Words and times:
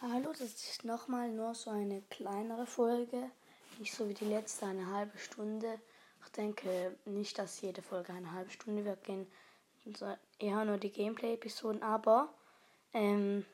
Hallo, 0.00 0.30
das 0.30 0.42
ist 0.42 0.84
nochmal 0.84 1.28
nur 1.28 1.56
so 1.56 1.70
eine 1.70 2.02
kleinere 2.02 2.66
Folge. 2.66 3.32
Nicht 3.80 3.92
so 3.92 4.08
wie 4.08 4.14
die 4.14 4.26
letzte, 4.26 4.66
eine 4.66 4.86
halbe 4.92 5.18
Stunde. 5.18 5.80
Ich 6.24 6.30
denke 6.30 6.96
nicht, 7.04 7.36
dass 7.36 7.60
jede 7.62 7.82
Folge 7.82 8.12
eine 8.12 8.30
halbe 8.30 8.50
Stunde 8.50 8.84
wird 8.84 9.02
gehen. 9.02 9.26
Eher 10.38 10.64
nur 10.64 10.78
die 10.78 10.92
Gameplay-Episoden, 10.92 11.82
aber 11.82 12.32
ähm, 12.92 13.44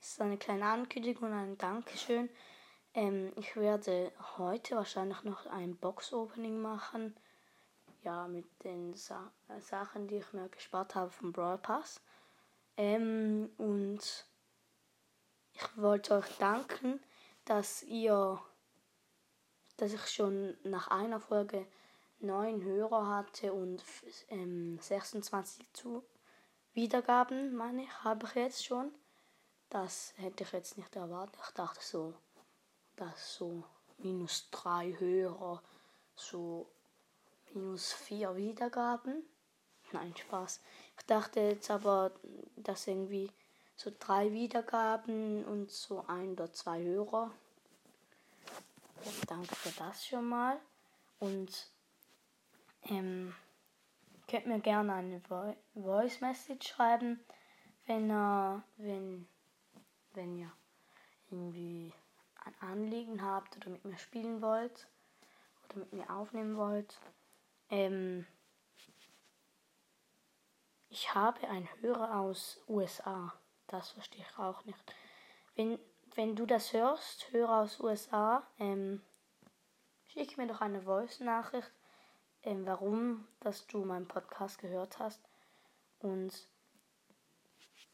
es 0.00 0.08
ist 0.08 0.20
eine 0.20 0.38
kleine 0.38 0.64
Ankündigung 0.64 1.28
und 1.28 1.34
ein 1.34 1.56
Dankeschön. 1.56 2.30
Ähm, 2.92 3.32
ich 3.36 3.54
werde 3.54 4.10
heute 4.38 4.74
wahrscheinlich 4.74 5.22
noch 5.22 5.46
ein 5.46 5.76
Box-Opening 5.76 6.60
machen. 6.60 7.16
Ja, 8.02 8.26
mit 8.26 8.46
den 8.64 8.94
Sa 8.94 9.30
Sachen, 9.60 10.08
die 10.08 10.16
ich 10.16 10.32
mir 10.32 10.48
gespart 10.48 10.96
habe 10.96 11.12
vom 11.12 11.30
Brawl 11.30 11.58
Pass. 11.58 12.00
Ähm, 12.76 13.50
und 13.56 14.26
wollte 15.76 16.14
euch 16.14 16.28
danken, 16.38 17.00
dass 17.44 17.82
ihr, 17.82 18.40
dass 19.76 19.92
ich 19.92 20.06
schon 20.08 20.56
nach 20.64 20.88
einer 20.88 21.20
Folge 21.20 21.66
neun 22.18 22.62
Hörer 22.62 23.06
hatte 23.08 23.52
und 23.52 23.82
ähm, 24.28 24.78
26 24.80 25.72
zu 25.72 26.02
Wiedergaben, 26.72 27.56
meine 27.56 27.84
ich, 27.84 28.04
habe 28.04 28.26
ich 28.26 28.34
jetzt 28.34 28.64
schon. 28.64 28.92
Das 29.70 30.12
hätte 30.16 30.44
ich 30.44 30.52
jetzt 30.52 30.76
nicht 30.76 30.94
erwartet. 30.94 31.40
Ich 31.46 31.54
dachte 31.54 31.82
so, 31.82 32.14
dass 32.96 33.34
so 33.34 33.64
minus 33.98 34.48
drei 34.50 34.94
Hörer, 34.98 35.62
so 36.14 36.70
minus 37.52 37.92
vier 37.92 38.36
Wiedergaben. 38.36 39.24
Nein, 39.92 40.14
Spaß. 40.16 40.60
Ich 40.98 41.06
dachte 41.06 41.40
jetzt 41.40 41.70
aber, 41.70 42.12
dass 42.56 42.86
irgendwie 42.86 43.30
so 43.76 43.92
drei 43.98 44.32
Wiedergaben 44.32 45.44
und 45.44 45.70
so 45.70 46.04
ein 46.06 46.32
oder 46.32 46.52
zwei 46.52 46.82
Hörer. 46.82 47.30
Ja, 49.04 49.12
danke 49.28 49.54
für 49.54 49.70
das 49.78 50.06
schon 50.06 50.28
mal. 50.28 50.58
Und 51.18 51.70
ähm, 52.84 53.34
könnt 54.28 54.46
mir 54.46 54.60
gerne 54.60 54.94
eine 54.94 55.20
Vo 55.28 55.54
Voice 55.74 56.20
Message 56.20 56.68
schreiben, 56.68 57.20
wenn 57.86 58.10
ihr, 58.10 58.62
wenn, 58.78 59.28
wenn 60.14 60.38
ihr 60.38 60.50
irgendwie 61.30 61.92
ein 62.44 62.54
Anliegen 62.60 63.22
habt 63.22 63.56
oder 63.56 63.70
mit 63.70 63.84
mir 63.84 63.98
spielen 63.98 64.40
wollt 64.40 64.88
oder 65.64 65.80
mit 65.80 65.92
mir 65.92 66.10
aufnehmen 66.10 66.56
wollt. 66.56 66.98
Ähm, 67.70 68.26
ich 70.88 71.14
habe 71.14 71.46
einen 71.48 71.68
Hörer 71.80 72.20
aus 72.20 72.62
USA. 72.68 73.34
Das 73.68 73.90
verstehe 73.90 74.24
ich 74.28 74.38
auch 74.38 74.64
nicht. 74.64 74.78
Wenn, 75.54 75.78
wenn 76.14 76.36
du 76.36 76.46
das 76.46 76.72
hörst, 76.72 77.32
Hörer 77.32 77.62
aus 77.62 77.80
USA, 77.80 78.46
ähm, 78.58 79.02
schick 80.06 80.38
mir 80.38 80.46
doch 80.46 80.60
eine 80.60 80.82
Voice-Nachricht, 80.82 81.70
ähm, 82.42 82.64
warum, 82.66 83.26
dass 83.40 83.66
du 83.66 83.84
meinen 83.84 84.06
Podcast 84.06 84.58
gehört 84.58 84.98
hast. 84.98 85.20
Und 85.98 86.32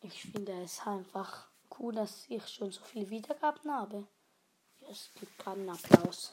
ich 0.00 0.22
finde 0.22 0.52
es 0.62 0.86
einfach 0.86 1.48
cool, 1.78 1.94
dass 1.94 2.28
ich 2.28 2.46
schon 2.48 2.70
so 2.70 2.82
viele 2.84 3.08
Wiedergaben 3.08 3.72
habe. 3.72 4.06
Es 4.90 5.10
gibt 5.14 5.38
gerade 5.38 5.60
einen 5.60 5.70
Applaus. 5.70 6.32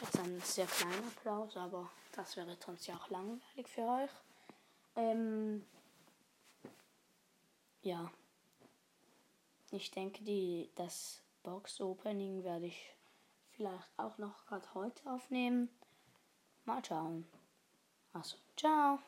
Jetzt 0.00 0.18
ein 0.20 0.40
sehr 0.40 0.66
kleiner 0.66 1.08
Applaus, 1.08 1.56
aber 1.56 1.90
das 2.12 2.36
wäre 2.36 2.56
sonst 2.64 2.86
ja 2.86 2.96
auch 2.96 3.10
langweilig 3.10 3.68
für 3.68 3.82
euch. 3.82 4.10
Ähm, 4.96 5.66
ja. 7.82 8.10
Ich 9.70 9.90
denke, 9.90 10.24
die, 10.24 10.70
das 10.74 11.22
Box-Opening 11.42 12.42
werde 12.44 12.66
ich 12.66 12.94
vielleicht 13.50 13.88
auch 13.96 14.18
noch 14.18 14.46
gerade 14.46 14.74
heute 14.74 15.10
aufnehmen. 15.10 15.68
Mal 16.64 16.84
schauen. 16.84 17.26
Also, 18.12 18.36
ciao. 18.56 18.98